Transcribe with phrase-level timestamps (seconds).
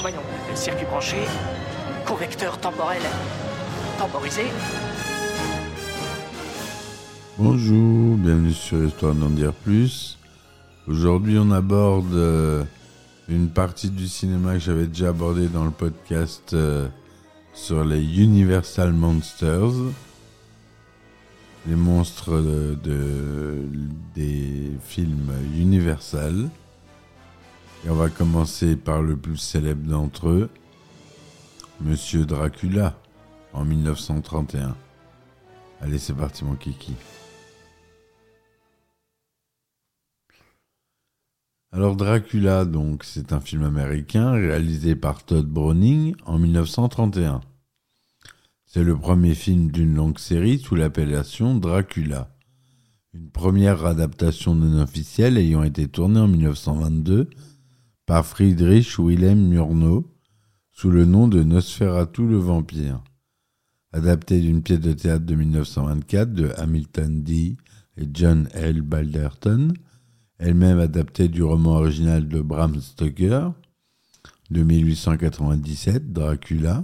[0.00, 0.22] Voyons,
[0.54, 1.16] circuit branché,
[2.60, 3.02] temporel
[3.98, 4.42] temporisé.
[7.38, 10.18] Bonjour, bienvenue sur Histoire d'en dire plus.
[10.88, 12.64] Aujourd'hui, on aborde euh,
[13.28, 16.88] une partie du cinéma que j'avais déjà abordé dans le podcast euh,
[17.52, 19.74] sur les Universal Monsters,
[21.66, 23.68] les monstres de, de-
[24.14, 26.48] des films Universal.
[27.84, 30.50] Et on va commencer par le plus célèbre d'entre eux,
[31.80, 32.94] Monsieur Dracula,
[33.54, 34.76] en 1931.
[35.80, 36.94] Allez, c'est parti mon kiki.
[41.72, 47.40] Alors Dracula, donc, c'est un film américain réalisé par Todd Browning en 1931.
[48.72, 52.32] C'est le premier film d'une longue série sous l'appellation Dracula.
[53.12, 57.28] Une première adaptation non officielle ayant été tournée en 1922
[58.06, 60.14] par Friedrich Wilhelm Murnau
[60.70, 63.02] sous le nom de Nosferatu le vampire.
[63.92, 67.56] Adapté d'une pièce de théâtre de 1924 de Hamilton D.
[67.96, 68.82] et John L.
[68.82, 69.72] Balderton,
[70.38, 73.50] elle-même adaptée du roman original de Bram Stoker
[74.52, 76.82] de 1897, Dracula.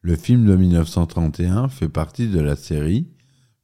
[0.00, 3.08] Le film de 1931 fait partie de la série,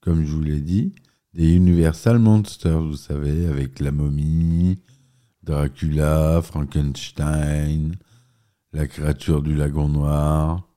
[0.00, 0.92] comme je vous l'ai dit,
[1.32, 4.80] des Universal Monsters, vous savez, avec la momie,
[5.45, 7.95] Dracula, Frankenstein,
[8.72, 10.68] la créature du lagon noir.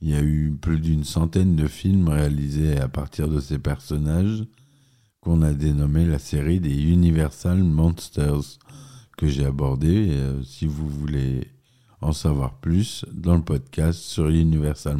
[0.00, 4.44] Il y a eu plus d'une centaine de films réalisés à partir de ces personnages
[5.20, 8.58] qu'on a dénommé la série des Universal Monsters
[9.16, 10.10] que j'ai abordé.
[10.10, 11.53] Euh, si vous voulez
[12.04, 14.98] en savoir plus, dans le podcast sur Universal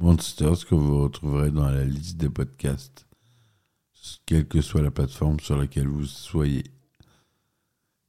[0.00, 3.06] Monsters que vous retrouverez dans la liste des podcasts,
[4.26, 6.64] quelle que soit la plateforme sur laquelle vous soyez.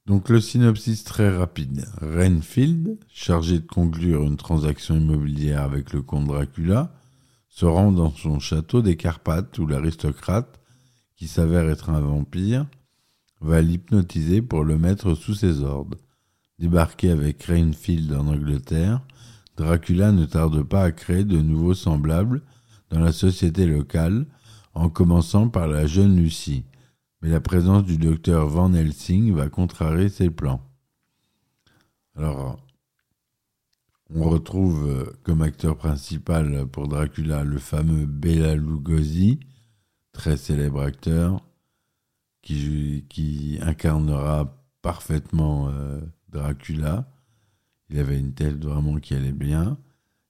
[0.06, 1.86] Donc le synopsis très rapide.
[2.00, 6.92] Renfield, chargé de conclure une transaction immobilière avec le comte Dracula,
[7.48, 10.60] se rend dans son château des Carpates où l'aristocrate
[11.14, 12.66] qui s'avère être un vampire,
[13.40, 15.98] va l'hypnotiser pour le mettre sous ses ordres.
[16.58, 19.00] Débarqué avec Rainfield en Angleterre,
[19.56, 22.42] Dracula ne tarde pas à créer de nouveaux semblables
[22.90, 24.26] dans la société locale,
[24.74, 26.64] en commençant par la jeune Lucie.
[27.22, 30.60] Mais la présence du docteur Van Helsing va contrarier ses plans.
[32.16, 32.58] Alors,
[34.10, 39.40] on retrouve euh, comme acteur principal pour Dracula le fameux Bela Lugosi,
[40.12, 41.40] très célèbre acteur
[42.42, 46.00] qui, incarnera parfaitement euh,
[46.34, 47.08] Dracula.
[47.88, 49.78] Il avait une tête vraiment qui allait bien.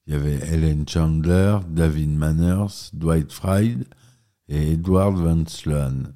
[0.07, 3.87] Il y avait Helen Chandler, David Manners, Dwight Fried
[4.49, 6.13] et Edward Van Sloan.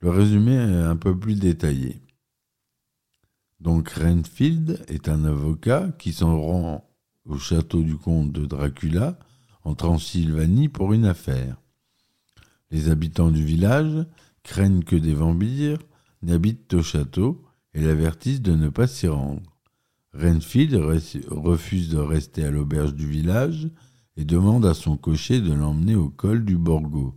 [0.00, 2.02] Le résumé est un peu plus détaillé.
[3.60, 6.90] Donc Renfield est un avocat qui s'en rend
[7.24, 9.18] au château du comte de Dracula
[9.64, 11.56] en Transylvanie pour une affaire.
[12.70, 14.06] Les habitants du village
[14.42, 15.78] craignent que des vampires
[16.22, 17.45] n'habitent au château
[17.76, 19.42] et l'avertissent de ne pas s'y rendre.
[20.14, 23.68] Renfield re- refuse de rester à l'auberge du village
[24.16, 27.14] et demande à son cocher de l'emmener au col du Borgo.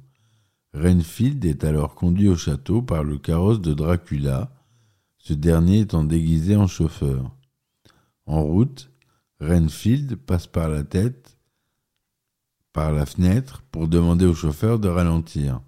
[0.74, 4.54] Renfield est alors conduit au château par le carrosse de Dracula,
[5.18, 7.34] ce dernier étant déguisé en chauffeur.
[8.26, 8.92] En route,
[9.40, 11.38] Renfield passe par la tête
[12.74, 15.62] par la fenêtre pour demander au chauffeur de ralentir.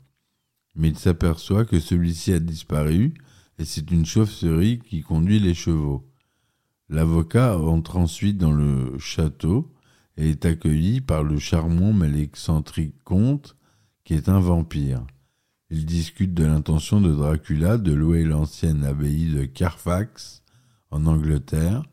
[0.76, 3.14] Mais il s'aperçoit que celui-ci a disparu
[3.62, 6.10] et c'est une chauve-souris qui conduit les chevaux.
[6.90, 9.72] L'avocat entre ensuite dans le château
[10.18, 13.56] et est accueilli par le charmant mais l'excentrique comte
[14.04, 15.06] qui est un vampire.
[15.70, 20.42] Ils discutent de l'intention de Dracula de louer l'ancienne abbaye de Carfax
[20.90, 21.84] en Angleterre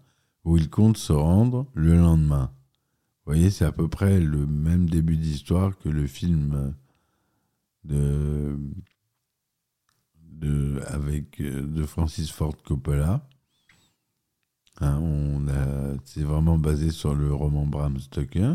[0.44, 2.50] où il compte se rendre le lendemain.
[3.26, 6.74] Vous voyez, c'est à peu près le même début d'histoire que le film
[7.84, 8.58] de,
[10.38, 13.26] de, avec, euh, de Francis Ford Coppola.
[14.80, 18.54] Hein, on a, c'est vraiment basé sur le roman Bram Stoker.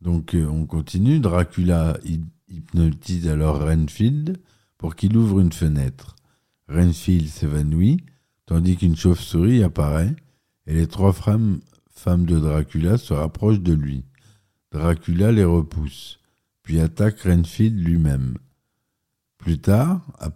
[0.00, 1.20] Donc euh, on continue.
[1.20, 4.38] Dracula hy- hypnotise alors Renfield
[4.76, 6.16] pour qu'il ouvre une fenêtre.
[6.68, 8.04] Renfield s'évanouit,
[8.46, 10.14] tandis qu'une chauve-souris apparaît
[10.66, 11.60] et les trois femmes
[12.06, 14.04] de Dracula se rapprochent de lui.
[14.70, 16.18] Dracula les repousse,
[16.62, 18.36] puis attaque Renfield lui-même.
[19.42, 20.28] Plus tard, à,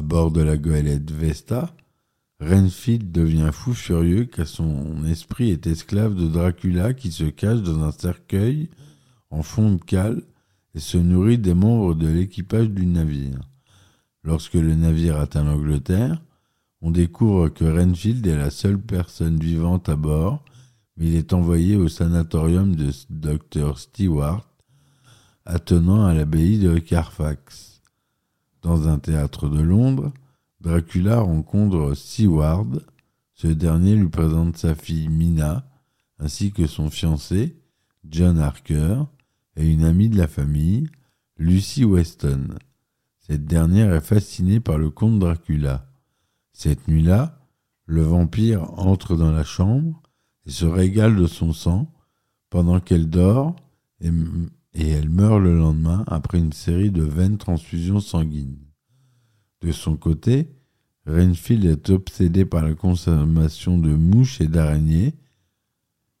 [0.00, 1.70] bord de la goélette Vesta,
[2.40, 7.82] Renfield devient fou furieux car son esprit est esclave de Dracula qui se cache dans
[7.82, 8.70] un cercueil
[9.28, 10.22] en fond de cale
[10.74, 13.38] et se nourrit des membres de l'équipage du navire.
[14.24, 16.22] Lorsque le navire atteint l'Angleterre,
[16.80, 20.42] on découvre que Renfield est la seule personne vivante à bord,
[20.96, 23.78] mais il est envoyé au sanatorium de Dr.
[23.78, 24.48] Stewart,
[25.44, 27.67] attenant à l'abbaye de Carfax.
[28.68, 30.12] Dans un théâtre de Londres,
[30.60, 32.84] Dracula rencontre Seward.
[33.32, 35.66] Ce dernier lui présente sa fille Mina,
[36.18, 37.56] ainsi que son fiancé,
[38.04, 39.04] John Harker,
[39.56, 40.86] et une amie de la famille,
[41.38, 42.58] Lucy Weston.
[43.20, 45.90] Cette dernière est fascinée par le comte Dracula.
[46.52, 47.40] Cette nuit-là,
[47.86, 50.02] le vampire entre dans la chambre
[50.44, 51.90] et se régale de son sang
[52.50, 53.56] pendant qu'elle dort
[54.02, 54.10] et,
[54.78, 58.60] et elle meurt le lendemain après une série de vaines transfusions sanguines.
[59.60, 60.52] De son côté,
[61.04, 65.14] Renfield est obsédé par la consommation de mouches et d'araignées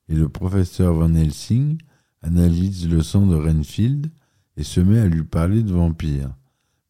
[0.08, 1.78] et le professeur Van Helsing
[2.20, 4.10] analyse le sang de Renfield
[4.56, 6.34] et se met à lui parler de vampires.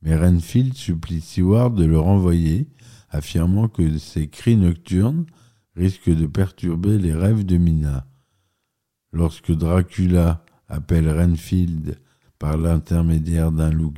[0.00, 2.68] Mais Renfield supplie Seward de le renvoyer,
[3.10, 5.26] affirmant que ses cris nocturnes
[5.74, 8.06] risquent de perturber les rêves de Mina.
[9.12, 11.98] Lorsque Dracula appelle Renfield
[12.38, 13.92] par l'intermédiaire d'un loup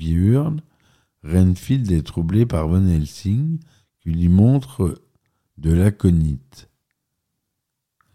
[1.23, 3.59] Renfield est troublé par Van Helsing
[4.01, 5.03] qui lui montre
[5.59, 6.71] de l'aconite.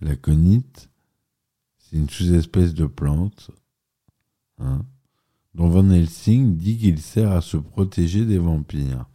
[0.01, 0.89] L'aconite,
[1.77, 3.51] c'est une sous-espèce de plante
[4.57, 4.83] hein,
[5.53, 9.05] dont Van Helsing dit qu'il sert à se protéger des vampires.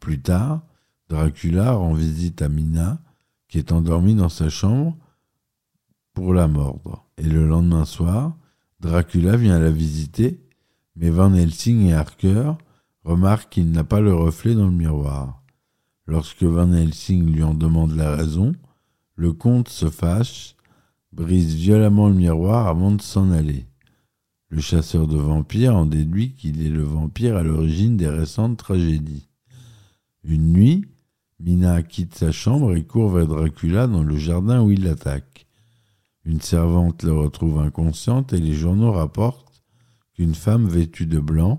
[0.00, 0.62] Plus tard,
[1.08, 3.00] Dracula rend visite à Mina,
[3.48, 4.96] qui est endormie dans sa chambre,
[6.12, 7.06] pour la mordre.
[7.18, 8.36] Et le lendemain soir,
[8.84, 10.42] Dracula vient la visiter,
[10.94, 12.52] mais Van Helsing et Harker
[13.02, 15.42] remarquent qu'il n'a pas le reflet dans le miroir.
[16.06, 18.52] Lorsque Van Helsing lui en demande la raison,
[19.16, 20.54] le comte se fâche,
[21.12, 23.64] brise violemment le miroir avant de s'en aller.
[24.50, 29.30] Le chasseur de vampires en déduit qu'il est le vampire à l'origine des récentes tragédies.
[30.24, 30.84] Une nuit,
[31.40, 35.43] Mina quitte sa chambre et court vers Dracula dans le jardin où il l'attaque.
[36.24, 39.62] Une servante le retrouve inconsciente et les journaux rapportent
[40.14, 41.58] qu'une femme vêtue de blanc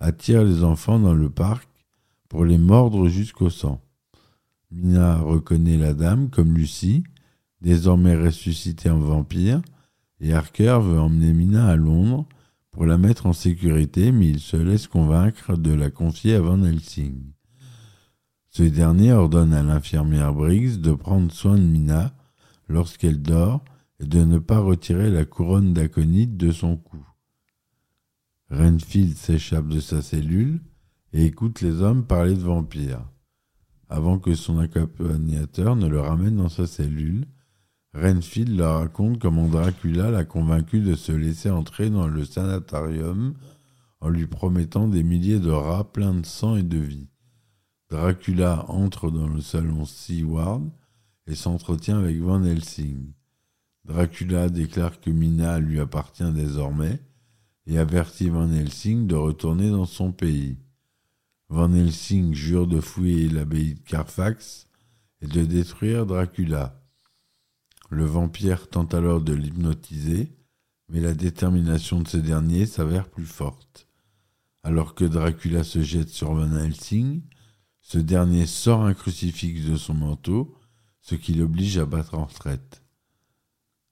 [0.00, 1.68] attire les enfants dans le parc
[2.28, 3.80] pour les mordre jusqu'au sang.
[4.70, 7.04] Mina reconnaît la dame comme Lucie,
[7.60, 9.60] désormais ressuscitée en vampire,
[10.20, 12.26] et Harker veut emmener Mina à Londres
[12.70, 16.62] pour la mettre en sécurité, mais il se laisse convaincre de la confier à Van
[16.62, 17.32] Helsing.
[18.50, 22.14] Ce dernier ordonne à l'infirmière Briggs de prendre soin de Mina
[22.68, 23.64] lorsqu'elle dort
[24.00, 27.04] et de ne pas retirer la couronne d'aconite de son cou.
[28.50, 30.60] Renfield s'échappe de sa cellule
[31.12, 33.06] et écoute les hommes parler de vampires.
[33.88, 37.26] Avant que son accompagnateur ne le ramène dans sa cellule,
[37.94, 43.34] Renfield leur raconte comment Dracula l'a convaincu de se laisser entrer dans le sanatorium
[44.00, 47.08] en lui promettant des milliers de rats pleins de sang et de vie.
[47.90, 50.70] Dracula entre dans le salon Seward
[51.26, 53.12] et s'entretient avec Van Helsing.
[53.88, 57.00] Dracula déclare que Mina lui appartient désormais
[57.66, 60.58] et avertit Van Helsing de retourner dans son pays.
[61.48, 64.68] Van Helsing jure de fouiller l'abbaye de Carfax
[65.22, 66.82] et de détruire Dracula.
[67.88, 70.36] Le vampire tente alors de l'hypnotiser,
[70.90, 73.88] mais la détermination de ce dernier s'avère plus forte.
[74.62, 77.22] Alors que Dracula se jette sur Van Helsing,
[77.80, 80.54] ce dernier sort un crucifix de son manteau,
[81.00, 82.82] ce qui l'oblige à battre en retraite.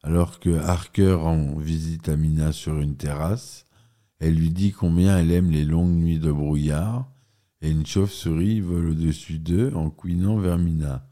[0.06, 3.66] Alors que Harker rend visite à Mina sur une terrasse,
[4.20, 7.10] elle lui dit combien elle aime les longues nuits de brouillard,
[7.60, 11.08] et une chauve-souris vole au-dessus d'eux en couinant vers Mina.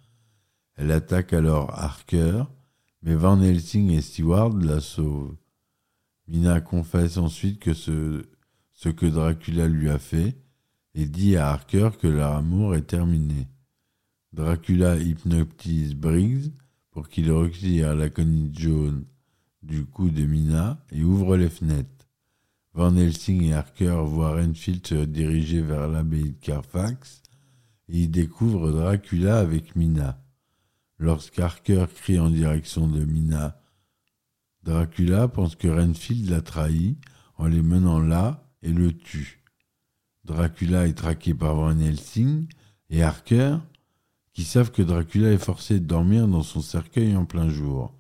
[0.76, 2.44] Elle attaque alors Harker,
[3.02, 5.34] mais Van Helsing et Stewart la sauvent.
[6.28, 10.36] Mina confesse ensuite ce que Dracula lui a fait
[10.94, 13.48] et dit à Harker que leur amour est terminé.
[14.32, 16.52] Dracula hypnotise Briggs
[16.94, 19.04] pour qu'il retire la conite jaune
[19.62, 21.90] du cou de Mina et ouvre les fenêtres.
[22.72, 27.22] Van Helsing et Harker voient Renfield se diriger vers l'abbaye de Carfax
[27.88, 30.22] et y découvrent Dracula avec Mina.
[30.98, 33.60] Lorsqu'Harker crie en direction de Mina
[34.62, 36.96] Dracula pense que Renfield l'a trahi
[37.36, 39.42] en les menant là et le tue.
[40.24, 42.46] Dracula est traqué par Van Helsing
[42.88, 43.58] et Harker,
[44.34, 47.94] qui savent que Dracula est forcé de dormir dans son cercueil en plein jour.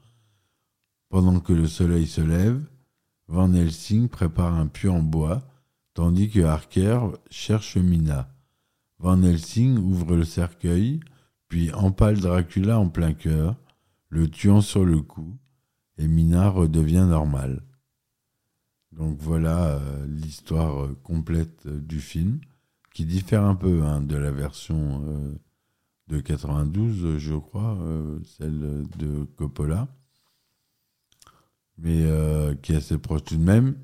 [1.08, 2.60] Pendant que le soleil se lève,
[3.28, 5.42] Van Helsing prépare un puits en bois,
[5.94, 7.00] tandis que Harker
[7.30, 8.28] cherche Mina.
[8.98, 11.00] Van Helsing ouvre le cercueil,
[11.48, 13.56] puis empale Dracula en plein cœur,
[14.08, 15.38] le tuant sur le coup,
[15.98, 17.62] et Mina redevient normale.
[18.90, 22.40] Donc voilà euh, l'histoire euh, complète euh, du film,
[22.92, 25.02] qui diffère un peu hein, de la version
[26.08, 29.88] de 92, je crois, euh, celle de Coppola,
[31.78, 33.76] mais euh, qui est assez proche tout de même.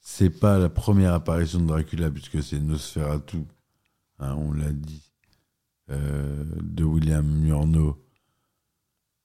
[0.00, 3.44] C'est pas la première apparition de Dracula, puisque c'est Nosferatu,
[4.18, 5.12] hein, on l'a dit,
[5.90, 8.04] euh, de William Murnau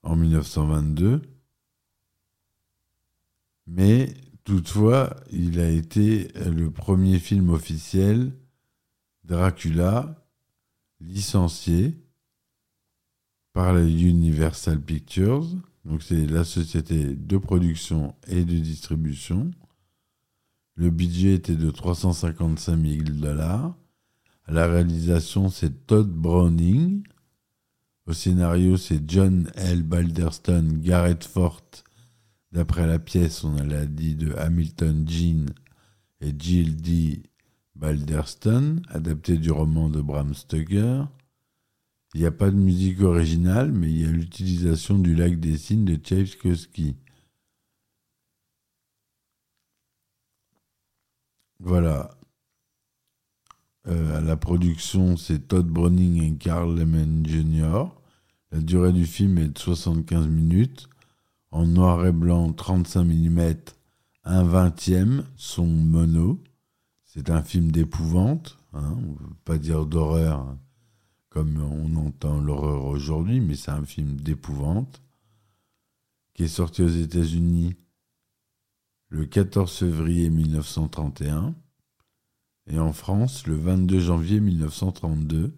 [0.04, 1.22] en 1922.
[3.68, 8.34] Mais toutefois, il a été le premier film officiel
[9.24, 10.16] Dracula
[11.00, 12.01] licencié
[13.54, 15.48] par la Universal Pictures.
[15.86, 19.52] Donc c'est la société de production et de distribution.
[20.76, 23.76] Le budget était de 355 000 dollars.
[24.48, 27.04] La réalisation, c'est Todd Browning.
[28.08, 29.84] Au scénario, c'est John L.
[29.84, 31.62] Balderston, Garrett Fort.
[32.52, 35.46] D'après la pièce, on l'a dit de Hamilton Jean
[36.20, 37.24] et Jill D.
[37.76, 41.08] Balderston, adapté du roman de Bram Stoker.
[42.14, 45.58] Il n'y a pas de musique originale, mais il y a l'utilisation du lac des
[45.58, 46.98] signes de Tchaïkovski.
[51.60, 52.18] Voilà.
[53.88, 57.86] Euh, la production, c'est Todd Browning et Carl Lehman Jr.
[58.52, 60.90] La durée du film est de 75 minutes.
[61.52, 63.54] En noir et blanc, 35 mm,
[64.26, 66.44] un vingtième, son mono.
[67.06, 68.58] C'est un film d'épouvante.
[68.74, 70.60] Hein, on ne veut pas dire d'horreur hein,
[71.32, 75.02] comme on entend l'horreur aujourd'hui, mais c'est un film d'épouvante
[76.34, 77.76] qui est sorti aux États-Unis
[79.08, 81.56] le 14 février 1931
[82.68, 85.54] et en France le 22 janvier 1932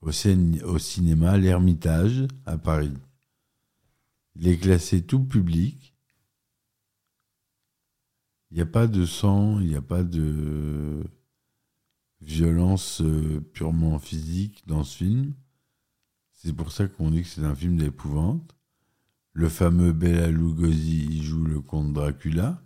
[0.00, 2.94] au, au cinéma L'Ermitage à Paris.
[4.34, 5.94] Il est classé tout public.
[8.50, 11.04] Il n'y a pas de sang, il n'y a pas de
[12.22, 15.34] violence euh, purement physique dans ce film.
[16.32, 18.56] C'est pour ça qu'on dit que c'est un film d'épouvante.
[19.32, 22.60] Le fameux Bela Lugosi y joue le comte Dracula.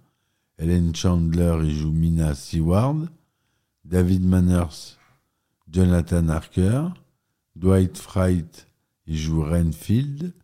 [0.59, 3.09] Helen Chandler y joue Mina Seward.
[3.85, 4.97] David Manners,
[5.71, 6.89] Jonathan Harker.
[7.55, 8.67] Dwight Freit
[9.07, 10.35] y joue Renfield.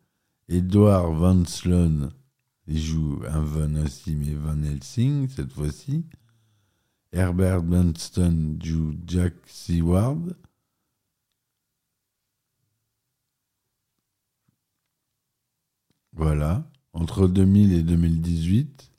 [0.49, 2.11] Edward Van Sloan
[2.67, 6.05] y joue un Van aussi, mais Van Helsing cette fois-ci.
[7.13, 10.35] Herbert Blunston joue Jack Seward.
[16.13, 16.69] Voilà.
[16.93, 18.91] Entre 2000 et 2018,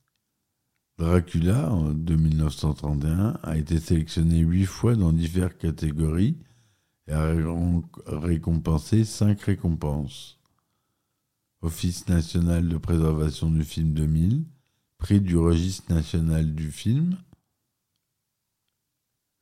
[0.98, 6.38] Dracula, en- de 1931, a été sélectionné huit fois dans diverses catégories
[7.08, 7.44] et a ré-
[8.08, 10.40] récompensé cinq récompenses.
[11.62, 14.44] Office national de préservation du film 2000,
[14.98, 17.18] prix du registre national du film,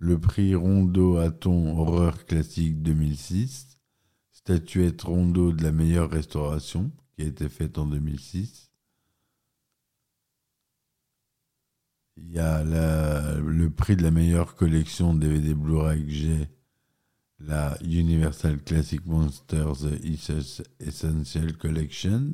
[0.01, 3.77] le prix Rondo Aton Horreur Classique 2006,
[4.33, 8.71] statuette Rondo de la meilleure restauration qui a été faite en 2006.
[12.15, 16.49] Il y a le prix de la meilleure collection DVD Blu-ray que j'ai,
[17.39, 22.33] la Universal Classic Monsters Essen- Essential Collection.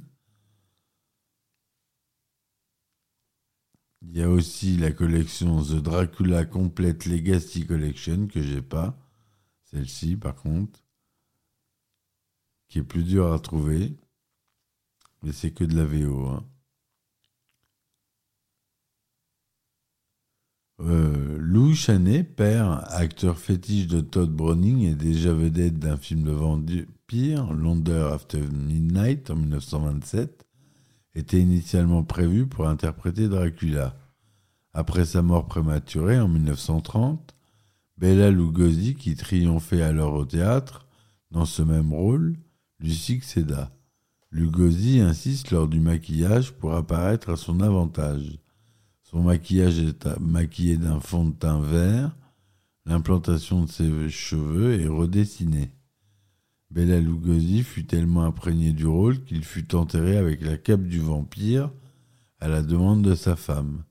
[4.01, 8.97] Il y a aussi la collection The Dracula Complete Legacy Collection que j'ai pas.
[9.65, 10.83] Celle-ci, par contre,
[12.69, 13.95] qui est plus dure à trouver.
[15.21, 16.25] Mais c'est que de la VO.
[16.27, 16.43] hein.
[20.79, 26.31] Euh, Lou Chaney, père, acteur fétiche de Todd Browning et déjà vedette d'un film de
[26.31, 30.46] vampire, London After Midnight en 1927,
[31.17, 33.95] était initialement prévu pour interpréter Dracula.
[34.73, 37.35] Après sa mort prématurée en 1930,
[37.97, 40.85] Bela Lugosi, qui triomphait alors au théâtre
[41.31, 42.37] dans ce même rôle,
[42.79, 43.71] lui succéda.
[44.29, 48.37] Lugosi insiste lors du maquillage pour apparaître à son avantage.
[49.01, 52.15] Son maquillage est maquillé d'un fond de teint vert,
[52.85, 55.71] l'implantation de ses cheveux est redessinée.
[56.69, 61.71] Bela Lugosi fut tellement imprégné du rôle qu'il fut enterré avec la cape du vampire
[62.39, 63.83] à la demande de sa femme.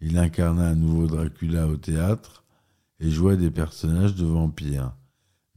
[0.00, 2.44] Il incarna un nouveau Dracula au théâtre
[3.00, 4.94] et jouait des personnages de vampires.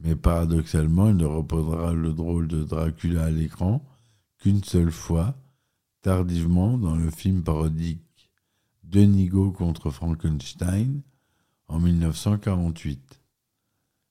[0.00, 3.84] Mais paradoxalement, il ne reposera le drôle de Dracula à l'écran
[4.38, 5.34] qu'une seule fois,
[6.02, 8.30] tardivement dans le film parodique
[8.82, 11.02] Denigo contre Frankenstein
[11.68, 13.23] en 1948.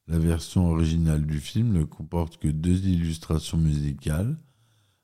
[0.08, 4.38] La version originale du film ne comporte que deux illustrations musicales,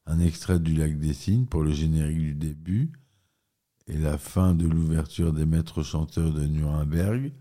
[0.05, 2.91] un extrait du Lac des Cygnes pour le générique du début
[3.87, 7.31] et la fin de l'ouverture des maîtres chanteurs de Nuremberg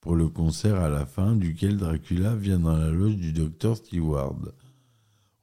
[0.00, 4.38] pour le concert à la fin duquel Dracula vient dans la loge du docteur Stewart.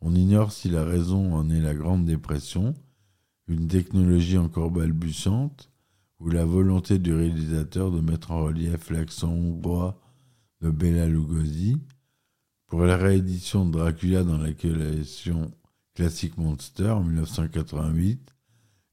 [0.01, 2.73] On ignore si la raison en est la Grande Dépression,
[3.47, 5.71] une technologie encore balbutiante,
[6.19, 9.99] ou la volonté du réalisateur de mettre en relief l'accent hongrois
[10.61, 11.77] de Bela Lugosi.
[12.67, 15.51] Pour la réédition de Dracula dans la collection
[15.95, 18.33] Classic Monster en 1988,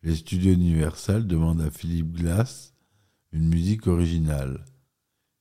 [0.03, 2.75] les studios Universal demandent à Philippe Glass
[3.33, 4.65] une musique originale.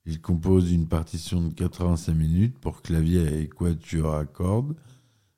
[0.05, 4.75] Il compose une partition de 85 minutes pour clavier et quatuor à cordes,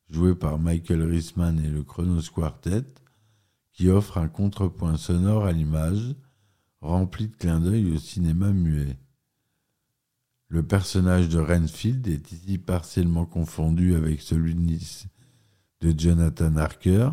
[0.09, 2.85] jouée par Michael Risman et le Chronos Quartet,
[3.73, 6.15] qui offre un contrepoint sonore à l'image,
[6.81, 8.97] rempli de clins d'œil au cinéma muet.
[10.49, 17.11] Le personnage de Renfield est ici partiellement confondu avec celui de Jonathan Harker.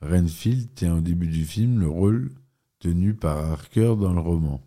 [0.00, 2.30] Renfield tient au début du film le rôle
[2.78, 4.62] tenu par Harker dans le roman.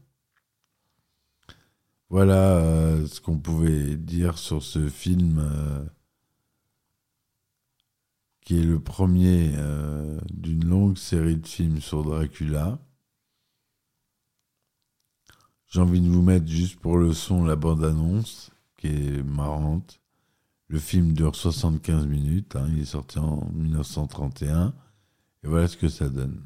[2.10, 5.84] Voilà euh, ce qu'on pouvait dire sur ce film euh,
[8.42, 12.78] qui est le premier euh, d'une longue série de films sur Dracula.
[15.74, 20.00] J'ai envie de vous mettre juste pour le son la bande-annonce, qui est marrante.
[20.68, 24.72] Le film dure 75 minutes, hein, il est sorti en 1931,
[25.44, 26.44] et voilà ce que ça donne.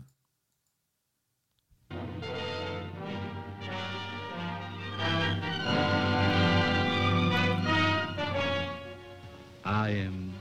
[9.66, 10.32] I am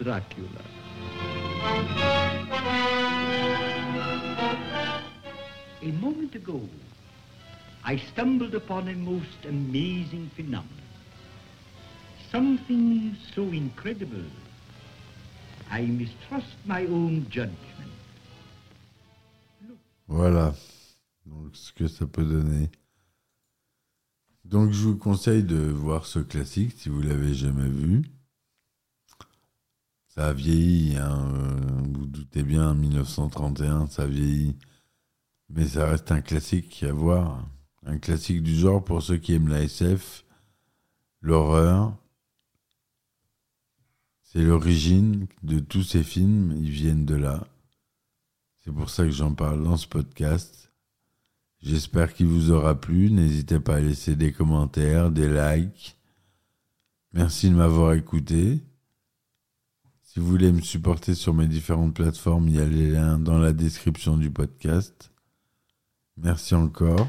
[0.00, 0.62] Dracula.
[5.82, 6.66] A moment ago,
[7.86, 10.82] I stumbled upon a most amazing phenomenon.
[12.32, 14.24] Something so incredible,
[15.70, 17.92] I mistrust my own judgment.
[20.08, 20.54] Voilà.
[21.26, 22.70] Donc, ce que ça peut donner.
[24.46, 28.02] Donc, je vous conseille de voir ce classique si vous l'avez jamais vu.
[30.08, 34.56] Ça a vieilli, hein, euh, vous, doutez bien, 1931, ça a vieilli.
[35.50, 37.44] Mais ça reste un classique à voir.
[37.84, 40.24] Un classique du genre pour ceux qui aiment la SF,
[41.20, 41.96] l'horreur.
[44.22, 47.46] C'est l'origine de tous ces films, ils viennent de là.
[48.64, 50.72] C'est pour ça que j'en parle dans ce podcast.
[51.60, 53.10] J'espère qu'il vous aura plu.
[53.10, 55.96] N'hésitez pas à laisser des commentaires, des likes.
[57.12, 58.60] Merci de m'avoir écouté.
[60.02, 63.38] Si vous voulez me supporter sur mes différentes plateformes, il y a les liens dans
[63.38, 65.10] la description du podcast.
[66.16, 67.08] Merci encore.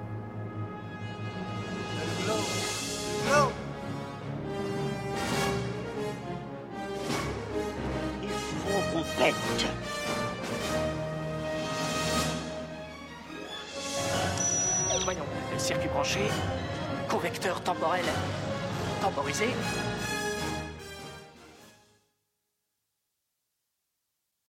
[17.41, 18.05] Temporel
[19.01, 19.47] temporisé,